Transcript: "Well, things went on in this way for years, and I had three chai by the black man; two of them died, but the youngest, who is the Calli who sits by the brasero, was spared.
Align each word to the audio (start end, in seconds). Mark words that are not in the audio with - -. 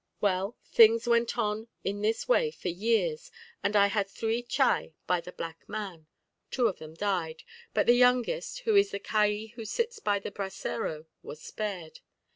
"Well, 0.19 0.57
things 0.65 1.05
went 1.05 1.37
on 1.37 1.67
in 1.83 2.01
this 2.01 2.27
way 2.27 2.49
for 2.49 2.69
years, 2.69 3.29
and 3.63 3.75
I 3.75 3.85
had 3.85 4.09
three 4.09 4.41
chai 4.41 4.95
by 5.05 5.21
the 5.21 5.31
black 5.31 5.69
man; 5.69 6.07
two 6.49 6.67
of 6.67 6.79
them 6.79 6.95
died, 6.95 7.43
but 7.75 7.85
the 7.85 7.93
youngest, 7.93 8.61
who 8.61 8.75
is 8.75 8.89
the 8.89 8.99
Calli 8.99 9.51
who 9.55 9.63
sits 9.63 9.99
by 9.99 10.17
the 10.17 10.31
brasero, 10.31 11.05
was 11.21 11.39
spared. 11.39 11.99